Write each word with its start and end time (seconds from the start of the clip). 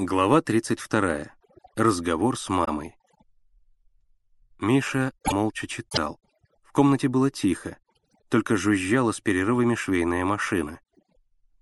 Глава 0.00 0.42
32. 0.42 1.32
Разговор 1.74 2.38
с 2.38 2.48
мамой. 2.48 2.94
Миша 4.60 5.12
молча 5.32 5.66
читал. 5.66 6.20
В 6.62 6.70
комнате 6.70 7.08
было 7.08 7.32
тихо, 7.32 7.78
только 8.28 8.56
жужжала 8.56 9.10
с 9.10 9.20
перерывами 9.20 9.74
швейная 9.74 10.24
машина. 10.24 10.78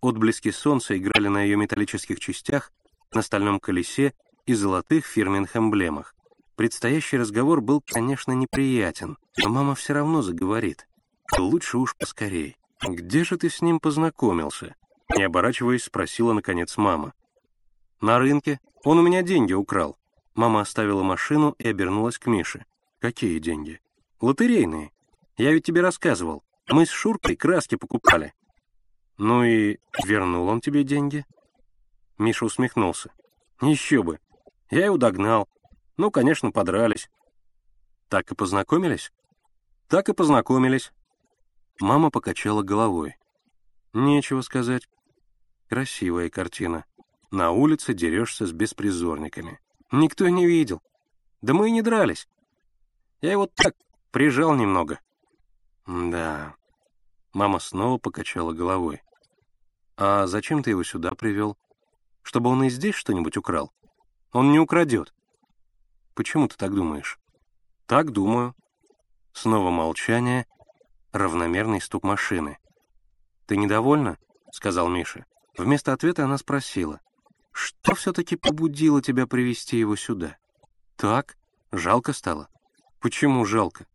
Отблески 0.02 0.50
солнца 0.50 0.98
играли 0.98 1.28
на 1.28 1.44
ее 1.44 1.56
металлических 1.56 2.20
частях, 2.20 2.72
на 3.14 3.22
стальном 3.22 3.58
колесе 3.58 4.12
и 4.44 4.52
золотых 4.52 5.06
фирменных 5.06 5.56
эмблемах. 5.56 6.14
Предстоящий 6.56 7.16
разговор 7.16 7.62
был, 7.62 7.80
конечно, 7.80 8.32
неприятен, 8.32 9.16
но 9.38 9.48
мама 9.48 9.74
все 9.74 9.94
равно 9.94 10.20
заговорит. 10.20 10.86
Лучше 11.38 11.78
уж 11.78 11.96
поскорей. 11.96 12.58
«Где 12.86 13.24
же 13.24 13.38
ты 13.38 13.48
с 13.48 13.62
ним 13.62 13.80
познакомился?» 13.80 14.74
Не 15.16 15.22
оборачиваясь, 15.22 15.84
спросила, 15.84 16.34
наконец, 16.34 16.76
мама. 16.76 17.14
«На 18.00 18.18
рынке. 18.18 18.60
Он 18.84 18.98
у 18.98 19.02
меня 19.02 19.22
деньги 19.22 19.52
украл». 19.52 19.98
Мама 20.34 20.60
оставила 20.60 21.02
машину 21.02 21.54
и 21.58 21.68
обернулась 21.68 22.18
к 22.18 22.26
Мише. 22.26 22.66
«Какие 22.98 23.38
деньги?» 23.38 23.80
«Лотерейные. 24.20 24.92
Я 25.36 25.52
ведь 25.52 25.64
тебе 25.64 25.80
рассказывал. 25.80 26.44
Мы 26.68 26.86
с 26.86 26.90
Шуркой 26.90 27.36
краски 27.36 27.76
покупали». 27.76 28.34
«Ну 29.18 29.44
и 29.44 29.78
вернул 30.04 30.48
он 30.48 30.60
тебе 30.60 30.84
деньги?» 30.84 31.24
Миша 32.18 32.44
усмехнулся. 32.44 33.10
«Еще 33.60 34.02
бы. 34.02 34.20
Я 34.70 34.86
его 34.86 34.98
догнал. 34.98 35.48
Ну, 35.96 36.10
конечно, 36.10 36.50
подрались». 36.50 37.08
«Так 38.08 38.30
и 38.30 38.34
познакомились?» 38.34 39.12
«Так 39.88 40.08
и 40.08 40.12
познакомились». 40.12 40.92
Мама 41.80 42.10
покачала 42.10 42.62
головой. 42.62 43.16
«Нечего 43.92 44.40
сказать. 44.42 44.88
Красивая 45.68 46.28
картина. 46.28 46.84
На 47.36 47.50
улице 47.50 47.92
дерешься 47.92 48.46
с 48.46 48.52
беспризорниками. 48.52 49.60
Никто 49.92 50.26
не 50.26 50.46
видел. 50.46 50.80
Да 51.42 51.52
мы 51.52 51.68
и 51.68 51.70
не 51.70 51.82
дрались. 51.82 52.26
Я 53.20 53.32
его 53.32 53.46
так 53.46 53.74
прижал 54.10 54.54
немного. 54.54 55.00
Да. 55.86 56.54
Мама 57.34 57.58
снова 57.58 57.98
покачала 57.98 58.54
головой. 58.54 59.02
А 59.98 60.26
зачем 60.26 60.62
ты 60.62 60.70
его 60.70 60.82
сюда 60.82 61.10
привел? 61.10 61.58
Чтобы 62.22 62.48
он 62.48 62.64
и 62.64 62.70
здесь 62.70 62.94
что-нибудь 62.94 63.36
украл? 63.36 63.70
Он 64.32 64.50
не 64.50 64.58
украдет. 64.58 65.12
Почему 66.14 66.48
ты 66.48 66.56
так 66.56 66.74
думаешь? 66.74 67.20
Так 67.84 68.12
думаю. 68.12 68.54
Снова 69.34 69.68
молчание, 69.68 70.46
равномерный 71.12 71.82
стук 71.82 72.02
машины. 72.02 72.56
«Ты 73.44 73.58
недовольна?»— 73.58 74.16
сказал 74.52 74.88
Миша. 74.88 75.26
Вместо 75.58 75.92
ответа 75.92 76.24
она 76.24 76.38
спросила. 76.38 77.02
Что 77.56 77.94
все-таки 77.94 78.36
побудило 78.36 79.00
тебя 79.00 79.26
привести 79.26 79.78
его 79.78 79.96
сюда? 79.96 80.36
Так, 80.96 81.38
жалко 81.72 82.12
стало. 82.12 82.50
Почему 83.00 83.46
жалко? 83.46 83.86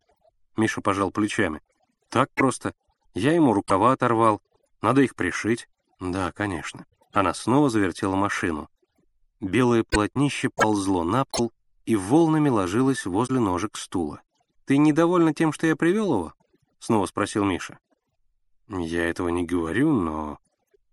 Миша 0.58 0.82
пожал 0.82 1.12
плечами. 1.12 1.62
Так 2.10 2.32
просто. 2.34 2.74
Я 3.14 3.34
ему 3.34 3.54
рукава 3.54 3.92
оторвал. 3.92 4.42
Надо 4.82 5.02
их 5.02 5.16
пришить. 5.16 5.70
Да, 6.00 6.32
конечно. 6.32 6.88
Она 7.14 7.36
снова 7.36 7.70
завертела 7.70 8.16
машину. 8.16 8.68
Белое 9.40 9.84
полотнище 9.84 10.50
ползло 10.50 11.04
на 11.04 11.26
пол 11.26 11.52
и 11.86 11.96
волнами 11.96 12.50
ложилось 12.50 13.06
возле 13.06 13.40
ножек 13.40 13.78
стула. 13.78 14.24
«Ты 14.66 14.78
недовольна 14.78 15.36
тем, 15.36 15.54
что 15.54 15.68
я 15.68 15.76
привел 15.76 16.12
его?»— 16.12 16.34
снова 16.80 17.06
спросил 17.06 17.46
Миша. 17.46 17.78
«Я 18.70 19.08
этого 19.08 19.30
не 19.30 19.46
говорю, 19.46 19.92
но 19.92 20.40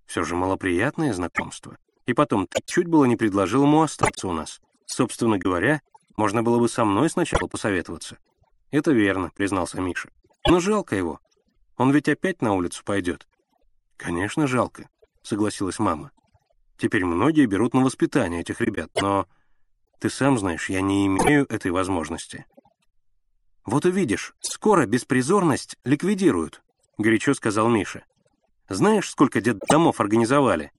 все 0.05 0.22
же 0.22 0.36
малоприятное 0.36 1.14
знакомство. 1.14 1.78
И 2.09 2.14
потом, 2.14 2.47
ты 2.47 2.62
чуть 2.64 2.87
было 2.87 3.05
не 3.05 3.17
предложил 3.17 3.64
ему 3.64 3.83
остаться 3.83 4.28
у 4.28 4.33
нас. 4.33 4.62
Собственно 4.87 5.37
говоря, 5.37 5.83
можно 6.17 6.42
было 6.42 6.59
бы 6.59 6.67
со 6.67 6.87
мной 6.87 7.11
сначала 7.11 7.47
посоветоваться. 7.48 8.17
Это 8.70 8.92
верно, 8.92 9.31
признался 9.37 9.78
Миша. 9.83 10.09
Но 10.47 10.58
жалко 10.58 10.97
его. 10.97 11.20
Он 11.77 11.91
ведь 11.91 12.08
опять 12.08 12.41
на 12.41 12.55
улицу 12.55 12.83
пойдет. 12.83 13.29
Конечно, 13.98 14.47
жалко, 14.47 14.89
согласилась 15.23 15.79
мама. 15.79 16.11
Теперь 16.79 17.05
многие 17.05 17.45
берут 17.45 17.74
на 17.74 17.85
воспитание 17.85 18.41
этих 18.41 18.63
ребят, 18.63 18.91
но 18.98 19.27
ты 20.01 20.08
сам 20.08 20.39
знаешь, 20.39 20.70
я 20.70 20.80
не 20.80 21.07
имею 21.08 21.45
этой 21.51 21.73
возможности. 21.73 22.47
Вот 23.67 23.85
увидишь, 23.85 24.35
скоро 24.41 24.86
беспризорность 24.86 25.77
ликвидируют, 25.85 26.63
горячо 26.97 27.35
сказал 27.35 27.68
Миша. 27.68 28.07
Знаешь, 28.70 29.11
сколько 29.11 29.42
детдомов 29.42 30.01
организовали? 30.01 30.73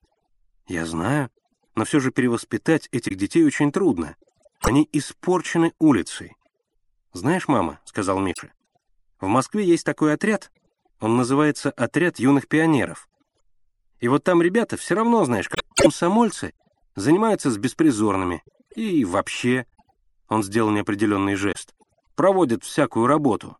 Я 0.70 0.86
знаю, 0.86 1.32
но 1.76 1.84
все 1.84 2.00
же 2.00 2.12
перевоспитать 2.12 2.88
этих 2.92 3.18
детей 3.18 3.44
очень 3.44 3.72
трудно. 3.72 4.16
Они 4.62 4.88
испорчены 4.94 5.74
улицей. 5.80 6.36
Знаешь, 7.12 7.48
мама,— 7.48 7.82
сказал 7.86 8.20
Миша,— 8.20 8.54
в 9.20 9.26
Москве 9.26 9.66
есть 9.66 9.84
такой 9.84 10.14
отряд, 10.14 10.52
он 11.00 11.18
называется 11.18 11.72
«Отряд 11.72 12.20
юных 12.20 12.48
пионеров». 12.48 13.10
И 14.00 14.08
вот 14.08 14.24
там 14.24 14.44
ребята 14.44 14.78
все 14.78 14.94
равно, 14.94 15.26
знаешь, 15.26 15.50
как 15.50 15.64
комсомольцы, 15.76 16.54
занимаются 16.96 17.50
с 17.50 17.58
беспризорными. 17.58 18.44
И 18.76 19.04
вообще, 19.06 19.66
он 20.28 20.44
сделал 20.44 20.70
неопределенный 20.70 21.34
жест, 21.34 21.74
проводят 22.16 22.64
всякую 22.64 23.08
работу. 23.08 23.58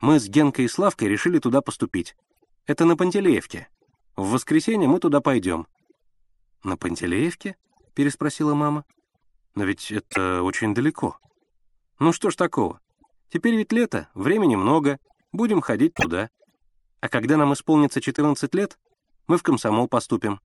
Мы 0.00 0.18
с 0.18 0.26
Генкой 0.26 0.64
и 0.64 0.68
Славкой 0.68 1.08
решили 1.08 1.38
туда 1.38 1.60
поступить. 1.60 2.16
Это 2.66 2.86
на 2.86 2.96
Пантелеевке. 2.96 3.68
В 4.16 4.30
воскресенье 4.30 4.88
мы 4.88 5.00
туда 5.00 5.20
пойдем. 5.20 5.66
«На 6.62 6.76
Пантелеевке?»— 6.76 7.56
переспросила 7.94 8.54
мама. 8.54 8.84
«Но 9.54 9.64
ведь 9.64 9.90
это 9.90 10.42
очень 10.42 10.74
далеко». 10.74 11.18
«Ну 11.98 12.12
что 12.12 12.30
ж 12.30 12.36
такого? 12.36 12.80
Теперь 13.30 13.54
ведь 13.54 13.72
лето, 13.72 14.08
времени 14.14 14.56
много, 14.56 14.98
будем 15.32 15.60
ходить 15.60 15.94
туда. 15.94 16.30
А 17.00 17.08
когда 17.08 17.36
нам 17.36 17.52
исполнится 17.54 18.00
14 18.00 18.54
лет, 18.54 18.78
мы 19.26 19.38
в 19.38 19.42
комсомол 19.42 19.88
поступим». 19.88 20.40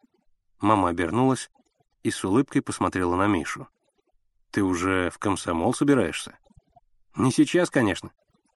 Мама 0.60 0.88
обернулась 0.88 1.50
и 2.02 2.10
с 2.10 2.24
улыбкой 2.24 2.62
посмотрела 2.62 3.16
на 3.16 3.26
Мишу. 3.26 3.68
«Ты 4.50 4.62
уже 4.62 5.10
в 5.10 5.18
комсомол 5.18 5.74
собираешься?» 5.74 6.38
«Не 7.16 7.32
сейчас, 7.32 7.70
конечно. 7.70 8.12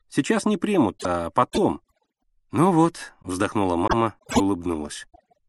Сейчас 0.08 0.44
не 0.44 0.56
примут, 0.56 1.02
а 1.04 1.30
потом». 1.30 1.80
«Ну 2.50 2.72
вот»,— 2.72 3.12
вздохнула 3.20 3.76
мама 3.76 4.14
улыбнулась. 4.34 5.06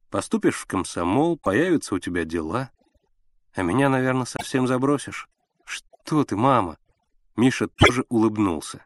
Поступишь 0.09 0.56
в 0.56 0.66
комсомол, 0.66 1.38
появятся 1.38 1.96
у 1.96 2.00
тебя 2.00 2.25
дела. 2.25 2.72
А 3.53 3.62
меня, 3.62 3.90
наверное, 3.90 4.25
совсем 4.25 4.68
забросишь. 4.68 5.30
Что 5.66 6.24
ты, 6.24 6.36
мама? 6.36 6.78
Миша 7.36 7.68
тоже 7.68 8.06
улыбнулся. 8.09 8.86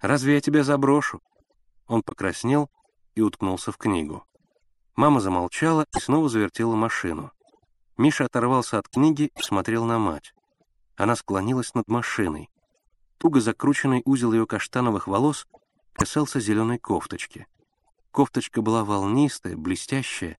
Разве 0.00 0.34
я 0.34 0.40
тебя 0.40 0.64
заброшу? 0.64 1.22
Он 1.86 2.02
покраснел 2.02 2.70
и 3.14 3.20
уткнулся 3.20 3.70
в 3.70 3.76
книгу. 3.76 4.24
Мама 4.96 5.20
замолчала 5.20 5.86
и 5.96 6.00
снова 6.00 6.28
завертела 6.28 6.74
машину. 6.74 7.30
Миша 7.96 8.24
оторвался 8.24 8.78
от 8.78 8.88
книги 8.88 9.30
и 9.36 9.42
смотрел 9.42 9.84
на 9.84 9.98
мать. 9.98 10.34
Она 10.96 11.16
склонилась 11.16 11.74
над 11.74 11.88
машиной. 11.88 12.50
Туго 13.18 13.40
закрученный 13.40 14.02
узел 14.04 14.32
ее 14.32 14.46
каштановых 14.46 15.06
волос 15.06 15.46
касался 15.92 16.40
зеленой 16.40 16.78
кофточки. 16.78 17.46
Кофточка 18.10 18.60
была 18.60 18.84
волнистая, 18.84 19.56
блестящая, 19.56 20.38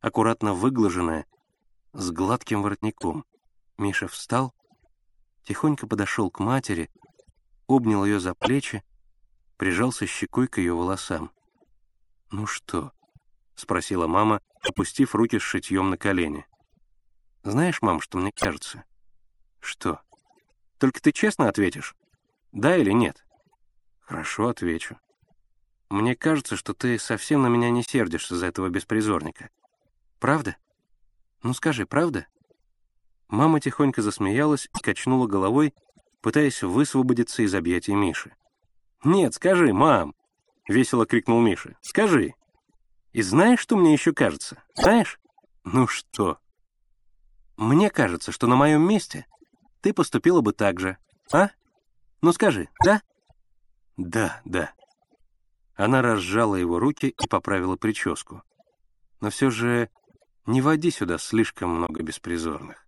аккуратно 0.00 0.52
выглаженная, 0.52 1.26
с 1.92 2.10
гладким 2.10 2.62
воротником. 2.62 3.24
Миша 3.78 4.06
встал, 4.06 4.54
тихонько 5.44 5.86
подошел 5.86 6.30
к 6.30 6.40
матери, 6.40 6.90
обнял 7.66 8.04
ее 8.04 8.20
за 8.20 8.34
плечи, 8.34 8.84
прижался 9.56 10.06
щекой 10.06 10.46
к 10.46 10.58
ее 10.58 10.74
волосам. 10.74 11.32
«Ну 12.30 12.46
что?»— 12.46 12.92
спросила 13.54 14.06
мама, 14.06 14.42
опустив 14.62 15.14
руки 15.14 15.38
с 15.38 15.42
шитьем 15.42 15.90
на 15.90 15.96
колени. 15.96 16.46
«Знаешь, 17.42 17.80
мам, 17.80 18.00
что 18.00 18.18
мне 18.18 18.30
кажется?» 18.32 18.84
«Что?» 19.58 20.00
«Только 20.78 21.00
ты 21.00 21.12
честно 21.12 21.48
ответишь? 21.48 21.94
Да 22.52 22.76
или 22.76 22.90
нет?» 22.92 23.24
«Хорошо, 24.00 24.48
отвечу. 24.48 24.98
Мне 25.90 26.14
кажется, 26.14 26.56
что 26.56 26.72
ты 26.72 26.98
совсем 27.00 27.42
на 27.42 27.48
меня 27.48 27.68
не 27.70 27.82
сердишься 27.82 28.36
за 28.36 28.46
этого 28.46 28.68
беспризорника. 28.68 29.50
Правда? 30.20 30.56
Ну 31.42 31.52
скажи, 31.52 31.84
правда?» 31.84 32.26
Мама 33.28 33.60
тихонько 33.60 34.00
засмеялась 34.00 34.68
и 34.78 34.82
качнула 34.82 35.26
головой, 35.26 35.74
пытаясь 36.20 36.62
высвободиться 36.62 37.42
из 37.42 37.54
объятий 37.54 37.94
Миши. 37.94 38.34
«Нет, 39.02 39.34
скажи, 39.34 39.72
мам!»— 39.72 40.14
весело 40.68 41.06
крикнул 41.06 41.40
Миша. 41.40 41.76
«Скажи! 41.80 42.34
И 43.12 43.22
знаешь, 43.22 43.60
что 43.60 43.76
мне 43.76 43.92
еще 43.92 44.12
кажется? 44.12 44.62
Знаешь? 44.74 45.18
Ну 45.64 45.88
что? 45.88 46.38
Мне 47.56 47.90
кажется, 47.90 48.30
что 48.30 48.46
на 48.46 48.54
моем 48.54 48.86
месте 48.86 49.26
ты 49.80 49.92
поступила 49.92 50.40
бы 50.40 50.52
так 50.52 50.78
же, 50.78 50.98
а? 51.32 51.50
Ну 52.22 52.32
скажи, 52.32 52.68
да?» 52.84 53.02
«Да, 53.96 54.40
да», 54.44 54.72
она 55.80 56.02
разжала 56.02 56.56
его 56.56 56.78
руки 56.78 57.08
и 57.08 57.26
поправила 57.26 57.76
прическу. 57.76 58.42
Но 59.20 59.30
все 59.30 59.50
же 59.50 59.88
не 60.44 60.60
води 60.60 60.90
сюда 60.90 61.16
слишком 61.16 61.70
много 61.70 62.02
беспризорных. 62.02 62.86